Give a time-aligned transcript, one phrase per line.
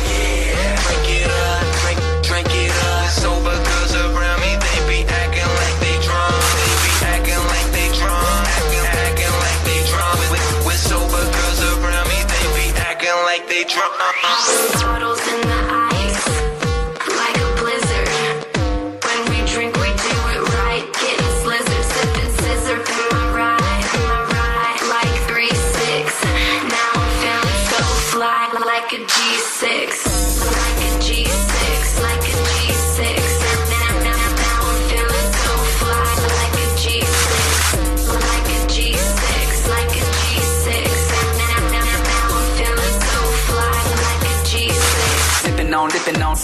[0.07, 3.09] yeah, drink it up, drink, drink it up.
[3.09, 6.35] Sober girls around me, they be acting like they drunk.
[6.55, 10.15] They be acting like they drunk, acting, acting like they drunk.
[10.31, 13.91] With, with sober girls around me, they be acting like they drunk.
[13.99, 14.94] Uh-uh.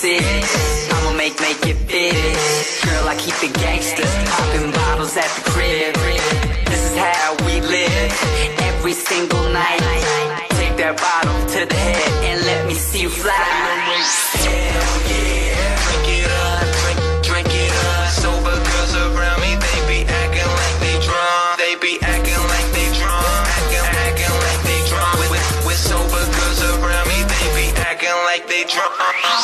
[0.04, 2.16] I'ma make, make it big.
[2.82, 5.94] Girl, I keep it gangsters Popping bottles at the crib.
[6.66, 8.12] This is how we live.
[8.62, 9.80] Every single night.
[10.58, 13.32] Take that bottle to the head And let me see you fly.
[13.32, 15.51] Hell yeah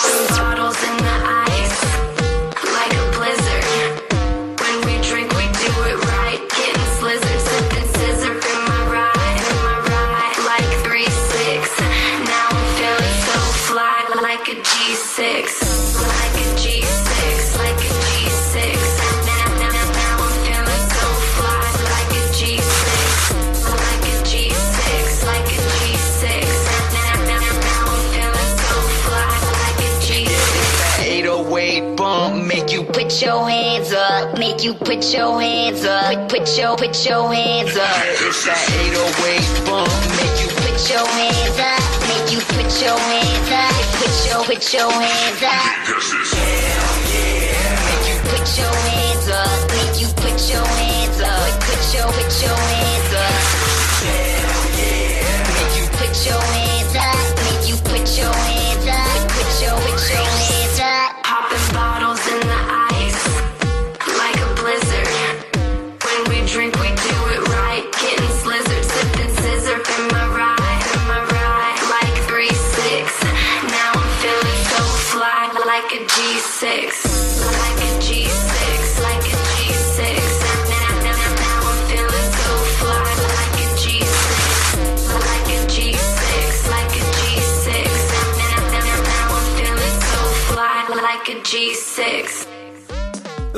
[0.08, 0.87] bottles
[33.28, 34.40] your hands up.
[34.40, 36.30] Make you put your hands up.
[36.30, 38.04] Put your, put your hands up.
[38.24, 39.92] It's that 808 bump.
[40.16, 41.84] Make you put your hands up.
[42.08, 43.76] Make you put your hands up.
[44.00, 45.76] Put your, put your hands up.
[45.92, 47.88] Cause it's hell yeah.
[47.88, 48.87] Make you put your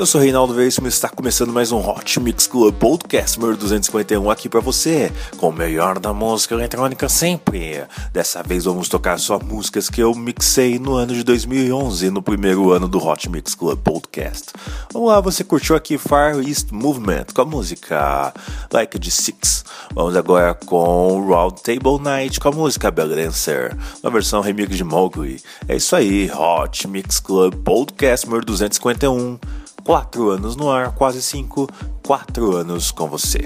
[0.00, 4.30] Eu sou Reinaldo Veríssimo e está começando mais um Hot Mix Club Podcast número 251
[4.30, 7.84] aqui para você, com o melhor da música eletrônica sempre.
[8.10, 12.72] Dessa vez vamos tocar só músicas que eu mixei no ano de 2011, no primeiro
[12.72, 14.52] ano do Hot Mix Club Podcast.
[14.90, 18.32] Vamos lá, você curtiu aqui Far East Movement com a música
[18.72, 19.66] Like the Six.
[19.94, 24.82] Vamos agora com Round Table Night com a música Bell Dancer, uma versão remix de
[24.82, 25.42] Mowgli.
[25.68, 29.38] É isso aí, Hot Mix Club Podcast número 251.
[29.84, 31.68] Quatro anos no ar, quase cinco,
[32.06, 33.44] quatro anos com você.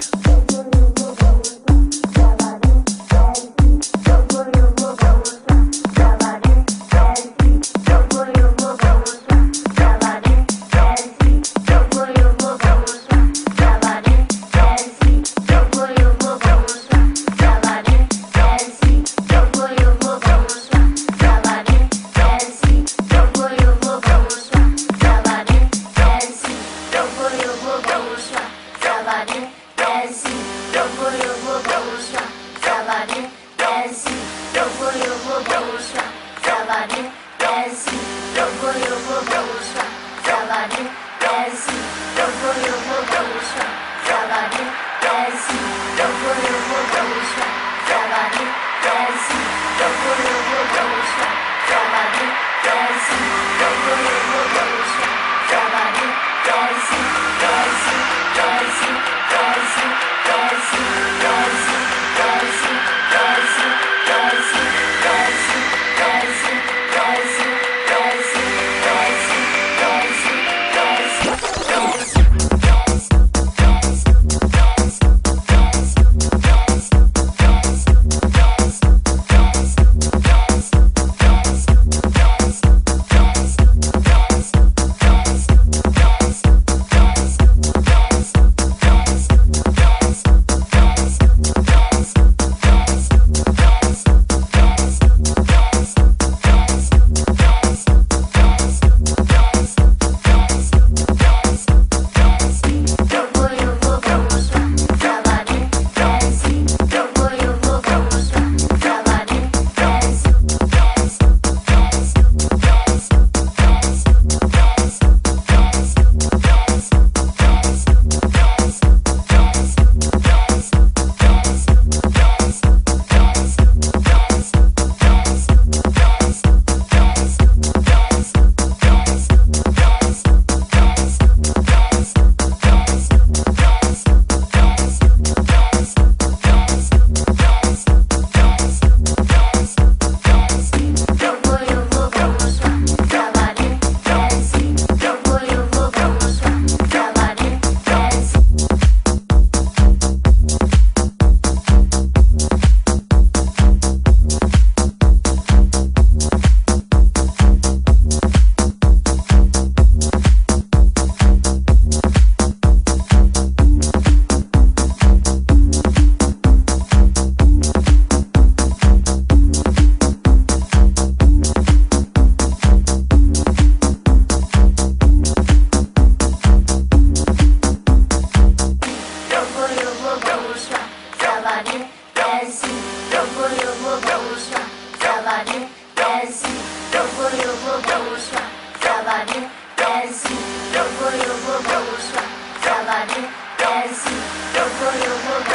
[186.24, 186.56] gelsin.
[186.94, 188.40] Ruhu ruhu kavuşma
[188.84, 189.40] Zamanı
[189.76, 190.38] gelsin.
[190.74, 192.22] Ruhu ruhu kavuşma
[192.64, 193.20] Zamanı
[193.58, 194.18] gelsin.
[194.54, 195.53] Ruhu ruhu kavuşma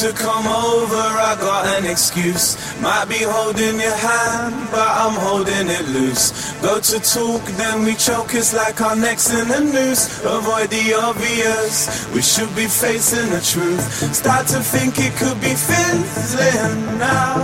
[0.00, 2.56] to come over, I got an excuse.
[2.80, 6.52] Might be holding your hand, but I'm holding it loose.
[6.62, 10.24] Go to talk, then we choke, it's like our necks in a noose.
[10.24, 13.84] Avoid the obvious, we should be facing the truth.
[14.14, 17.36] Start to think it could be fizzling now.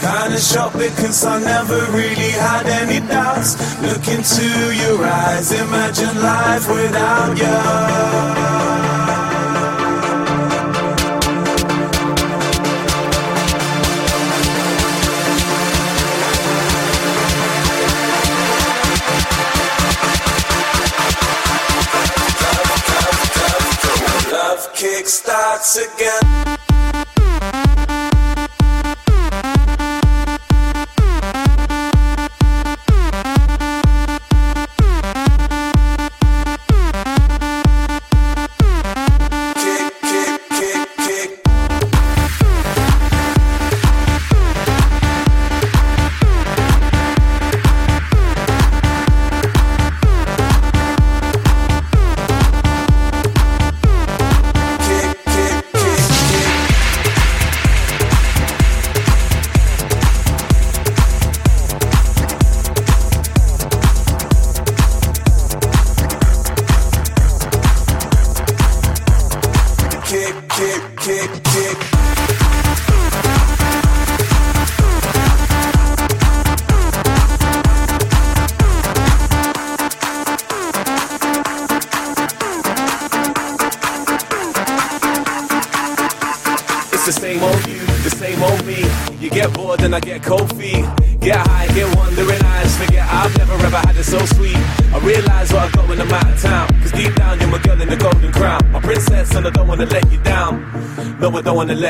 [0.00, 3.56] Kinda shocked because I never really had any doubts.
[3.80, 8.37] Look into your eyes, imagine life without you.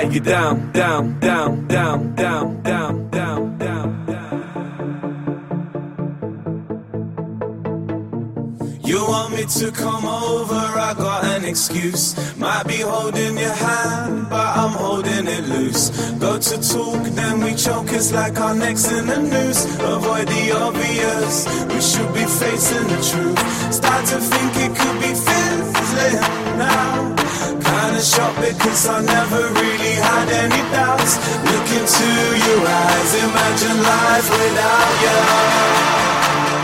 [0.09, 0.73] Down.
[0.73, 4.39] Down, down, down, down, down, down, down, down.
[8.83, 12.17] You want me to come over, I got an excuse.
[12.39, 15.91] Might be holding your hand, but I'm holding it loose.
[16.19, 19.67] Go to talk, then we choke, it's like our necks in the noose.
[19.81, 23.73] Avoid the obvious, we should be facing the truth.
[23.75, 26.21] Start to think it could be fizzling
[26.57, 27.15] now.
[27.61, 29.48] Kinda shocked because I never
[31.99, 35.89] into your eyes, imagine life without you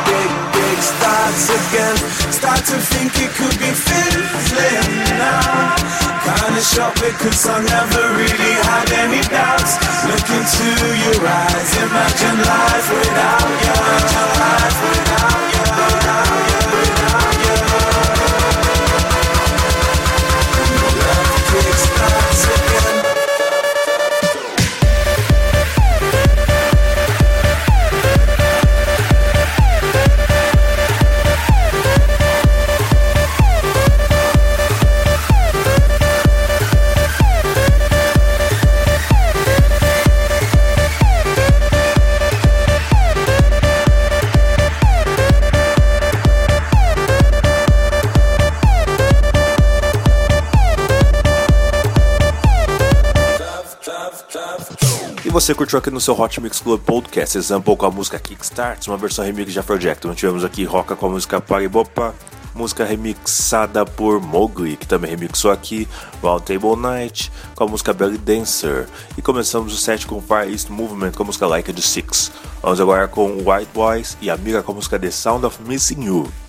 [0.07, 1.97] big, big starts again.
[2.31, 5.75] Start to think it could be fizzling now.
[6.23, 9.75] Kinda shocked because I never really had any doubts.
[10.07, 10.69] Look into
[11.05, 13.75] your eyes, imagine life without you.
[13.75, 15.65] Imagine life without you.
[15.83, 16.84] Without you.
[55.35, 58.97] Você curtiu aqui no seu Hot Mix Club Podcast Example com a música Kickstarts, uma
[58.97, 60.07] versão remix de Afrojack.
[60.07, 62.15] Nós tivemos aqui Roca com a música Paribopa,
[62.55, 65.89] música remixada por Mowgli, que também remixou aqui
[66.23, 68.87] Round Table Night com a música Belly Dancer.
[69.19, 72.31] E começamos o set com Far East Movement com a música Like de Six.
[72.63, 76.44] Vamos agora com White Boys e Amiga com a música The Sound of Missing You.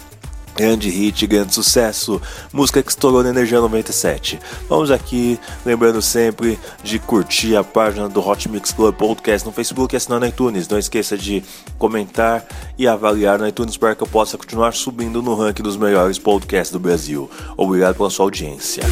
[0.55, 2.21] Grande hit, grande sucesso,
[2.53, 4.39] música que estourou na Energia 97.
[4.69, 9.93] Vamos aqui, lembrando sempre de curtir a página do Hot Mix Club Podcast no Facebook
[9.93, 10.65] e assinar no iTunes.
[10.69, 11.43] Não esqueça de
[11.77, 12.45] comentar
[12.77, 16.71] e avaliar no iTunes para que eu possa continuar subindo no ranking dos melhores podcasts
[16.71, 17.29] do Brasil.
[17.57, 18.83] Obrigado pela sua audiência.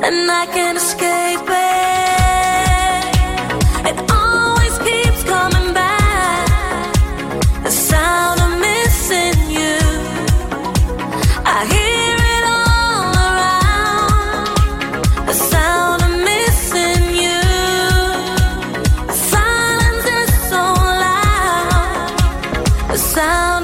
[0.05, 3.03] And I can't escape it.
[3.89, 6.93] It always keeps coming back.
[7.63, 9.79] The sound of missing you.
[11.45, 14.47] I hear it all around.
[15.27, 17.43] The sound of missing you.
[19.31, 20.63] Silence is so
[21.03, 22.09] loud.
[22.89, 23.63] The sound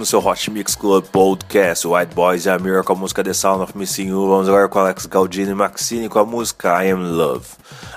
[0.00, 3.62] no seu Hot Mix Club Podcast, White Boys e Amir com a música The Sound
[3.64, 4.28] of Missing You.
[4.28, 7.44] Vamos agora com Alex Galdini e Maxine com a música I Am Love.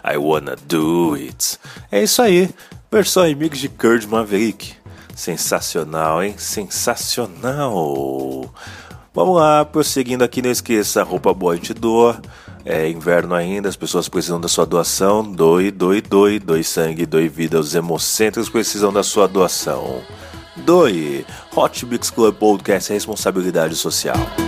[0.03, 1.57] I Wanna Do It.
[1.89, 2.49] É isso aí,
[2.91, 4.73] versão remix de Kurd Maverick.
[5.15, 6.35] Sensacional, hein?
[6.37, 7.73] Sensacional.
[9.13, 12.21] Vamos lá, prosseguindo aqui, não esqueça, roupa boa te doa.
[12.65, 15.23] É inverno ainda, as pessoas precisam da sua doação.
[15.23, 17.57] Doe, doe, doe, doe sangue, doe vida.
[17.57, 20.03] Os hemocêntricos precisam da sua doação.
[20.55, 21.25] Doe.
[21.55, 24.42] Hot Mix Club Podcast responsabilidade social.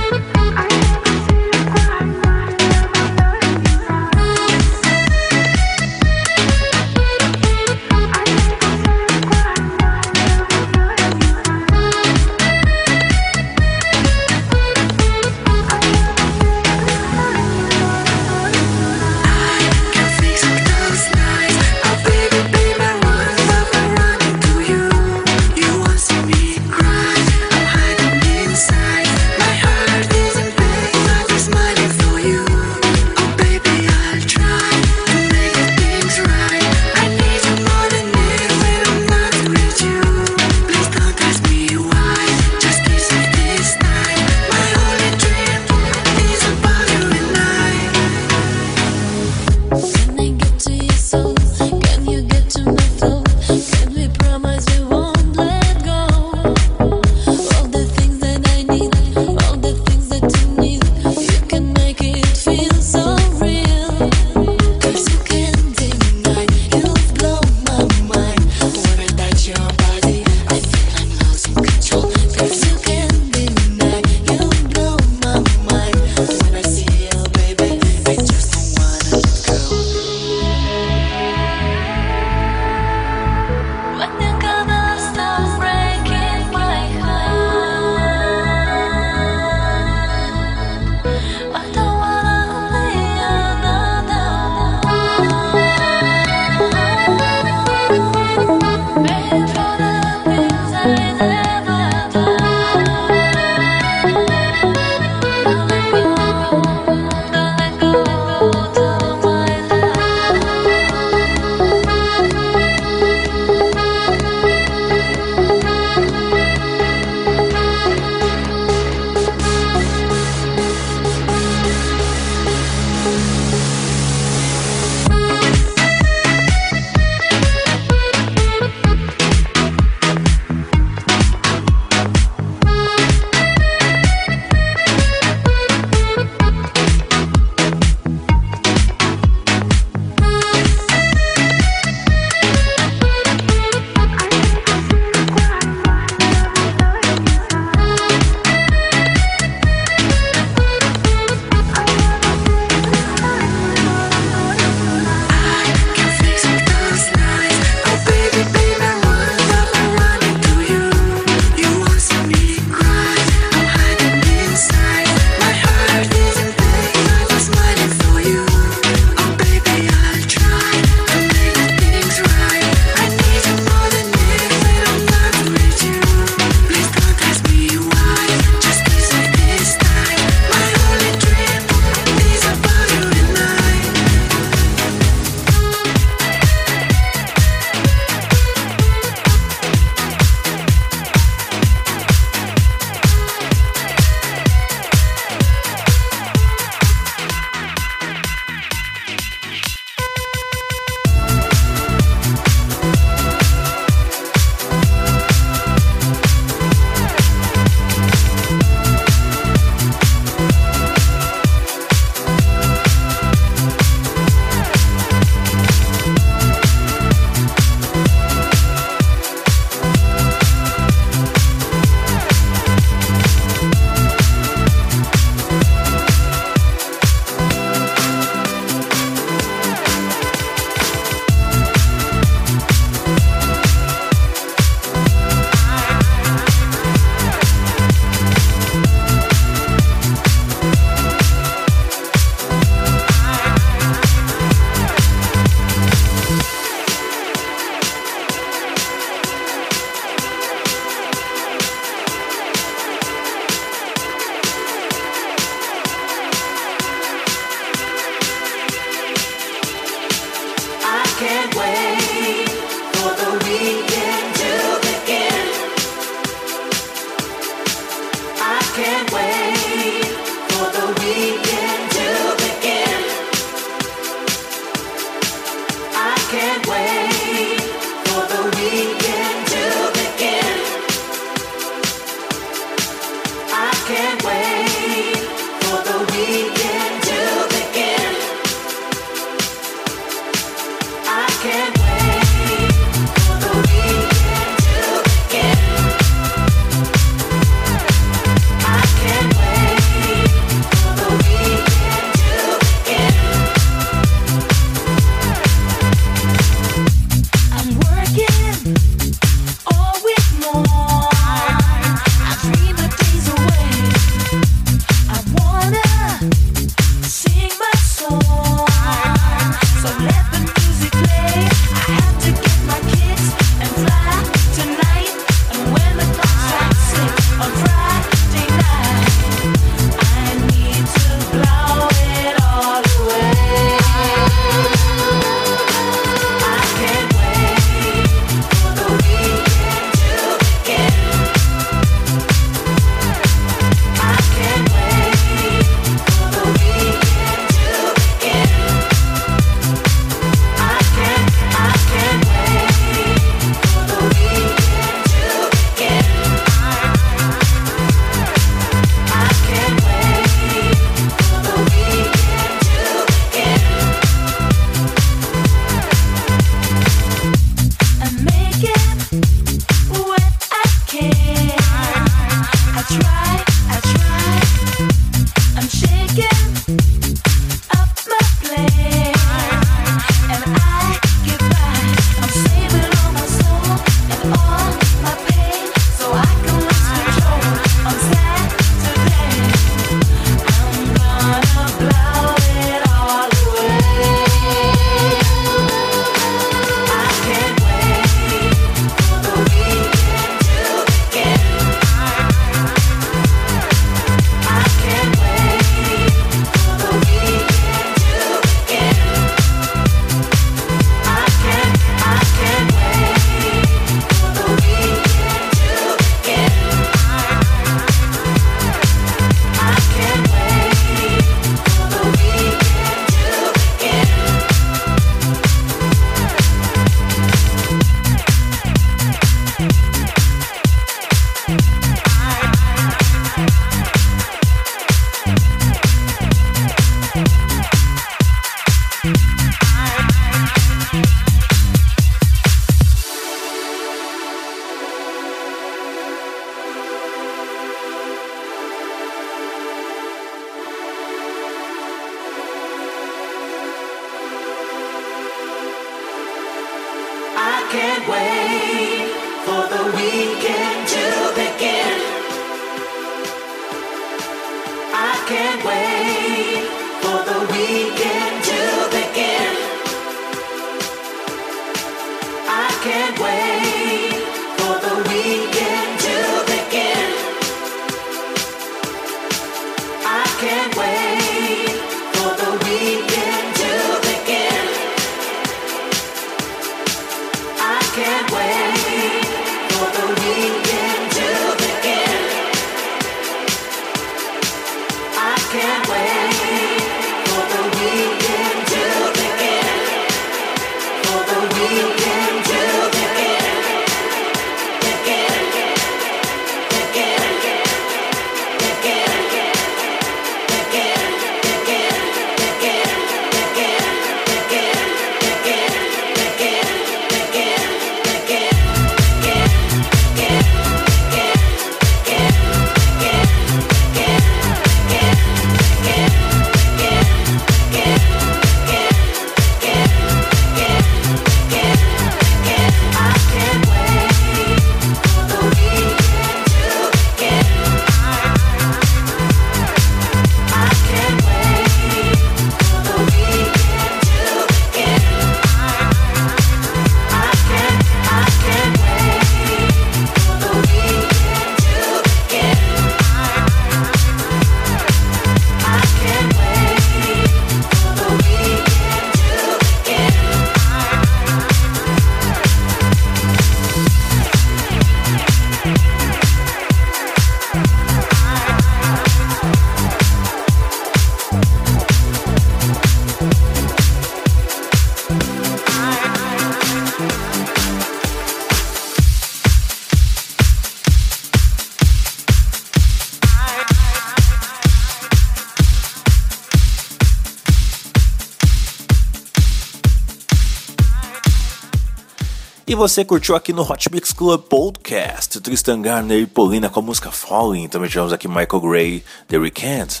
[592.70, 596.82] E você curtiu aqui no Hot Mix Club Podcast Tristan Garner e Paulina com a
[596.84, 597.66] música Falling.
[597.66, 600.00] Também tivemos aqui Michael Gray, The Weeknd.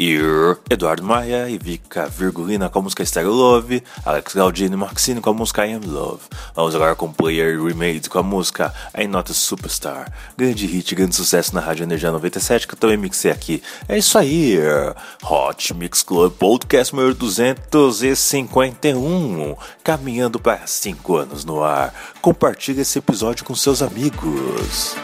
[0.00, 0.16] E
[0.70, 5.30] Eduardo Maia e Vika Virgulina com a música Stereo Love, Alex Galdino e Maxine com
[5.30, 6.20] a música I Am Love.
[6.54, 10.12] Vamos agora com Player Remade com a música I'm Not a Superstar.
[10.36, 13.60] Grande hit, grande sucesso na Rádio Energia 97 que eu também mixei aqui.
[13.88, 14.56] É isso aí,
[15.24, 21.92] Hot Mix Club Podcast número 251, caminhando para 5 anos no ar.
[22.22, 24.94] Compartilhe esse episódio com seus amigos.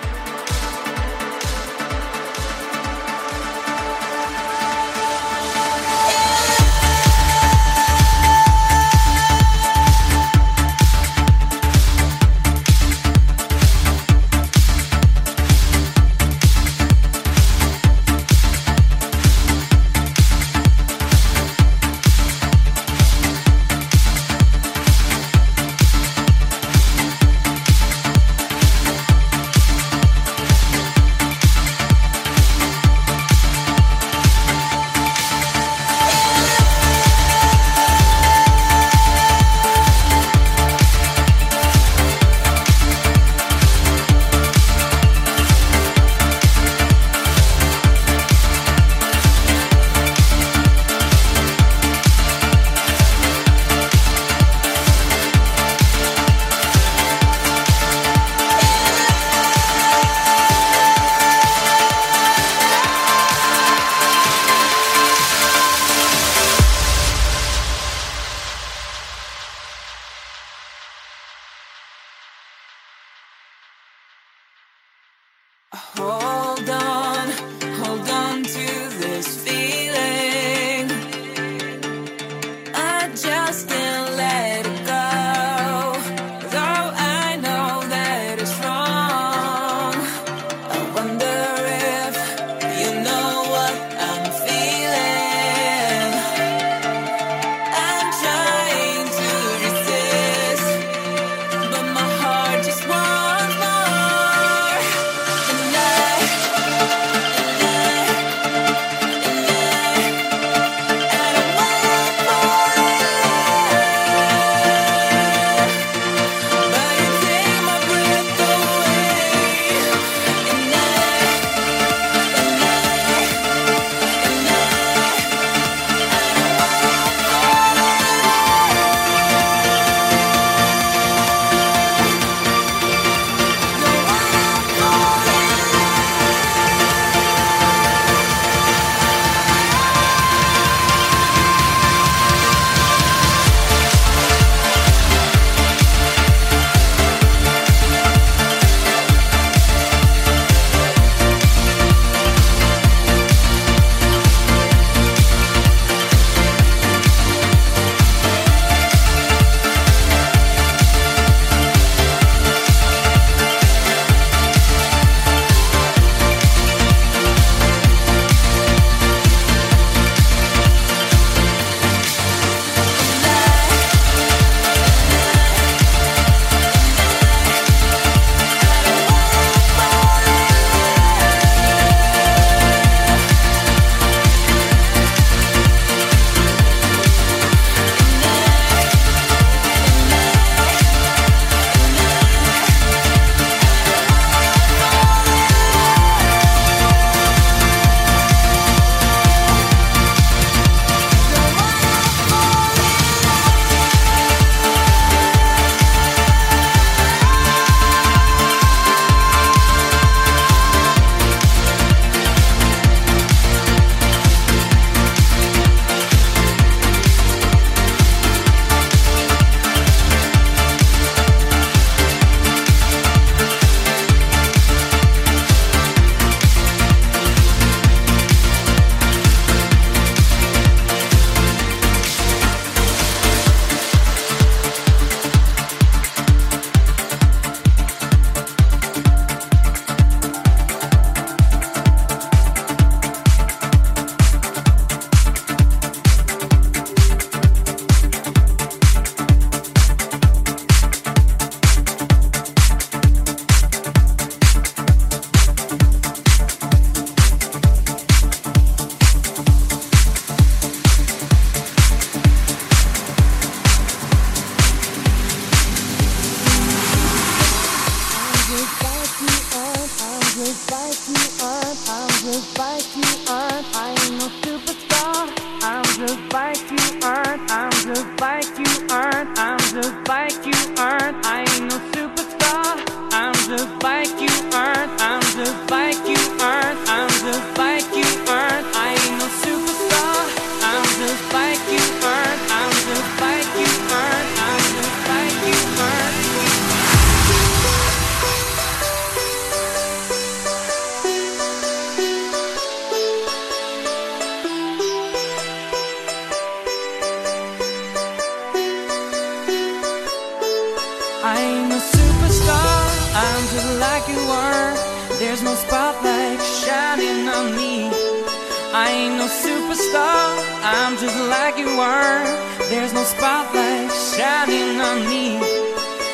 [320.63, 322.25] I'm just like you are.
[322.71, 325.37] There's no spotlight shining on me.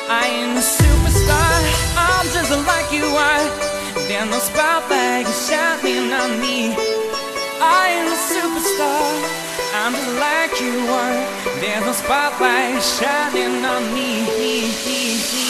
[0.08, 1.58] I ain't a superstar.
[1.96, 3.46] I'm just like you are.
[4.08, 6.74] There's no spotlight shining on me.
[7.62, 9.12] I ain't a superstar.
[9.82, 11.20] I'm just like you are.
[11.60, 15.46] There's no spotlight shining on me.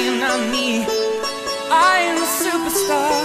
[0.00, 0.84] nothing on me.
[1.70, 3.20] I am a superstar.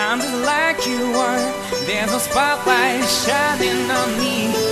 [0.00, 1.86] I'm just like you are.
[1.86, 4.65] There's a spotlight shining on me.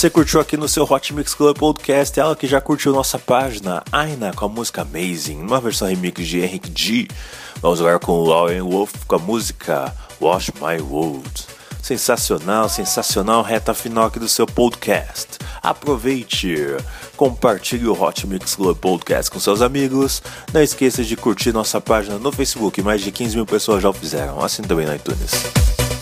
[0.00, 3.82] você curtiu aqui no seu Hot Mix Club Podcast, ela que já curtiu nossa página,
[3.92, 7.08] Aina, com a música Amazing, uma versão remix de Henrik G.
[7.60, 11.30] Vamos agora com Lauren Wolf com a música Wash My World.
[11.82, 15.36] Sensacional, sensacional, reta final aqui do seu podcast.
[15.62, 16.56] Aproveite,
[17.14, 20.22] compartilhe o Hot Mix Club Podcast com seus amigos.
[20.50, 23.92] Não esqueça de curtir nossa página no Facebook, mais de 15 mil pessoas já o
[23.92, 25.99] fizeram, assim também no iTunes.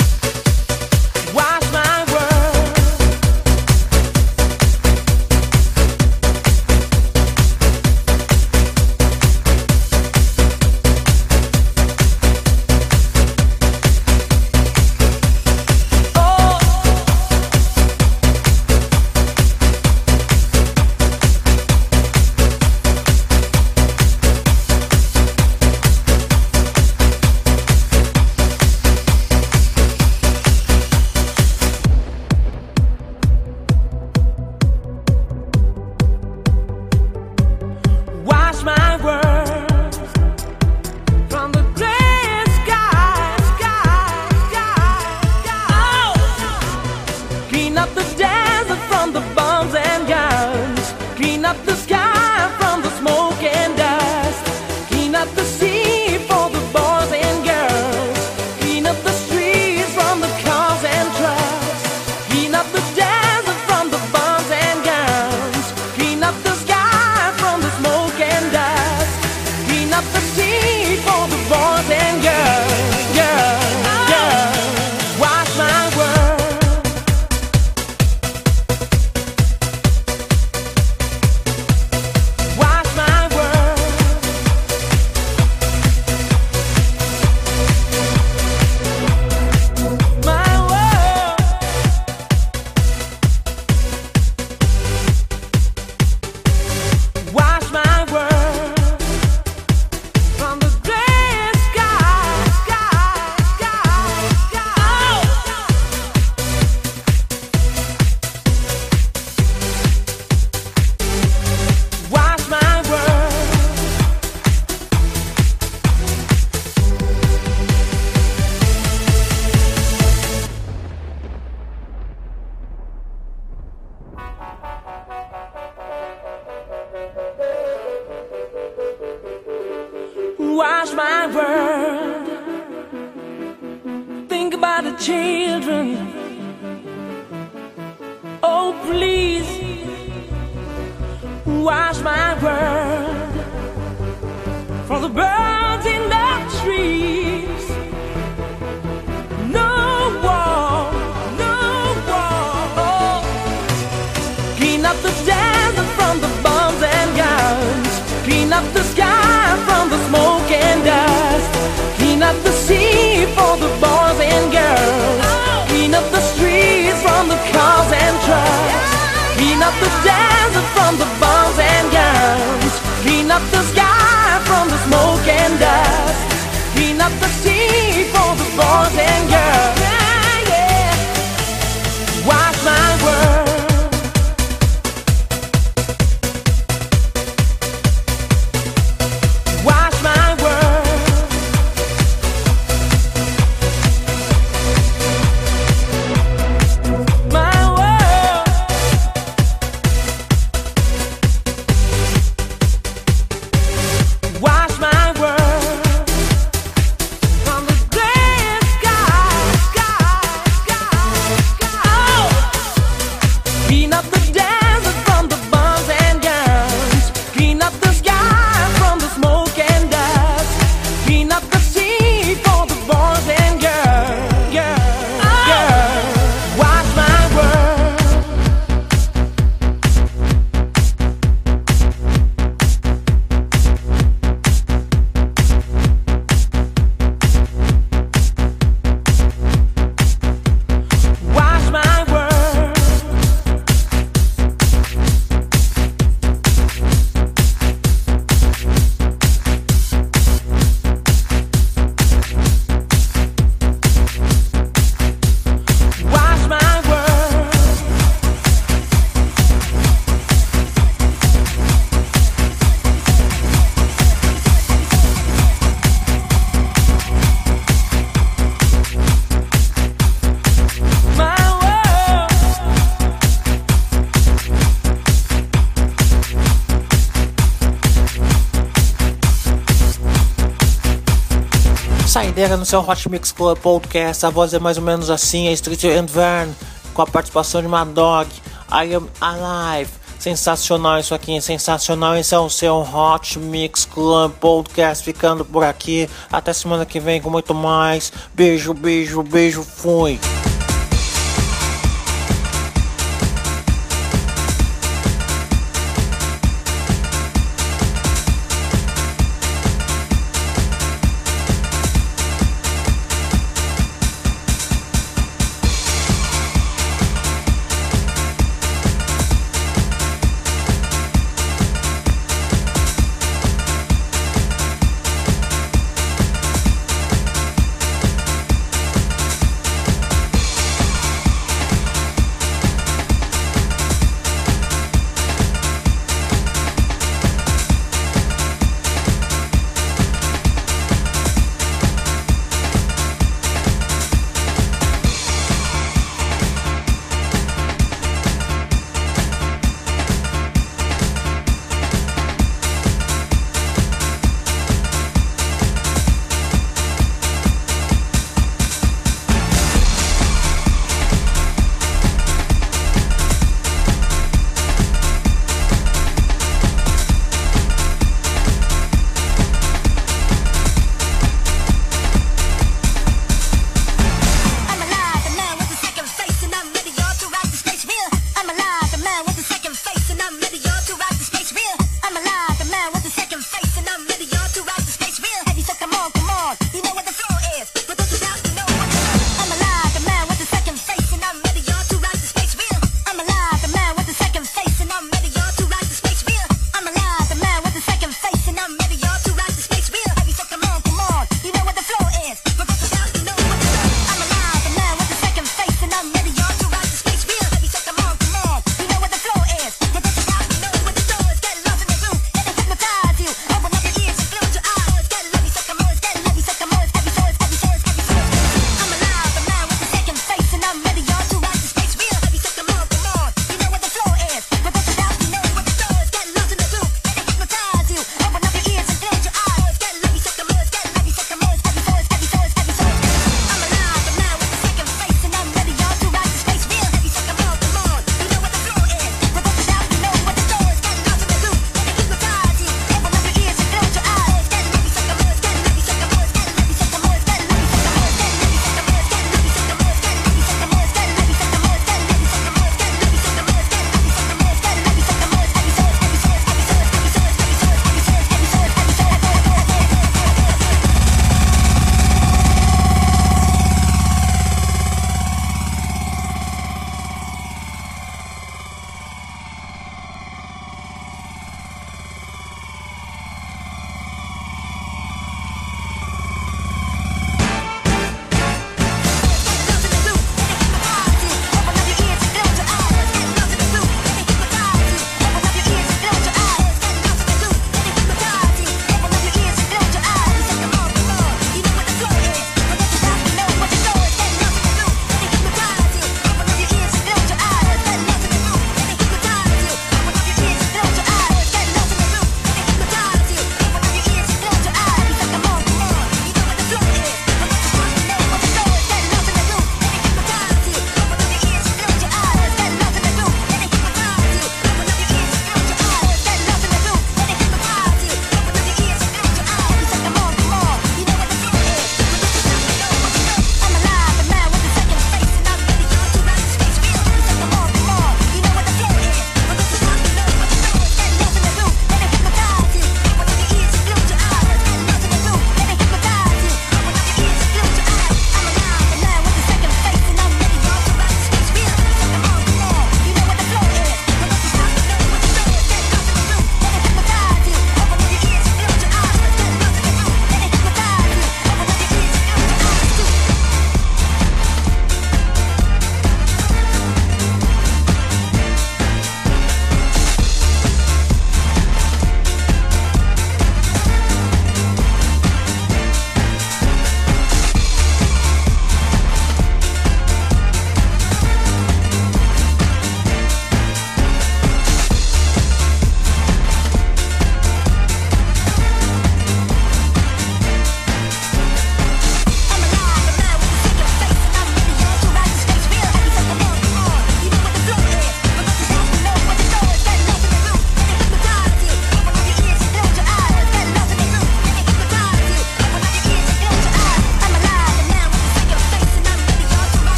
[282.49, 285.53] chega no seu Hot Mix Club Podcast, a voz é mais ou menos assim, é
[285.53, 286.51] Street and Vern,
[286.94, 288.30] com a participação de Mad Dog,
[288.72, 289.90] I Am Alive.
[290.18, 292.16] Sensacional isso aqui, sensacional.
[292.16, 296.09] Esse é o seu Hot Mix Club Podcast ficando por aqui.
[296.32, 298.11] Até semana que vem com muito mais.
[298.32, 300.18] Beijo, beijo, beijo, fui.